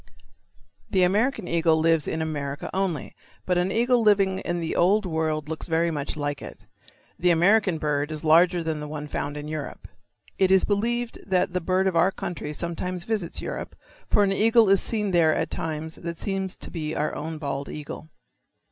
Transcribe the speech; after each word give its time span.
The 0.89 1.03
American 1.03 1.47
eagle 1.47 1.77
lives 1.77 2.07
in 2.07 2.23
America 2.23 2.71
only, 2.73 3.15
but 3.45 3.59
an 3.59 3.71
eagle 3.71 4.01
living 4.01 4.39
in 4.39 4.59
the 4.59 4.75
Old 4.75 5.05
World 5.05 5.47
looks 5.47 5.67
very 5.67 5.91
much 5.91 6.17
like 6.17 6.41
it. 6.41 6.65
The 7.19 7.29
American 7.29 7.77
bird 7.77 8.09
is 8.09 8.23
larger 8.23 8.63
than 8.63 8.79
the 8.79 8.87
one 8.87 9.07
found 9.07 9.37
in 9.37 9.47
Europe. 9.47 9.87
It 10.39 10.49
is 10.49 10.65
believed 10.65 11.19
that 11.27 11.53
the 11.53 11.61
bird 11.61 11.85
of 11.85 11.95
our 11.95 12.09
country 12.11 12.51
sometimes 12.51 13.03
visits 13.05 13.43
Europe, 13.43 13.75
for 14.09 14.23
an 14.23 14.33
eagle 14.33 14.69
is 14.69 14.81
seen 14.81 15.11
there 15.11 15.35
at 15.35 15.51
times 15.51 15.97
that 15.97 16.17
seems 16.17 16.55
to 16.55 16.71
be 16.71 16.95
our 16.95 17.13
own 17.13 17.37
bald 17.37 17.69
eagle. 17.69 18.09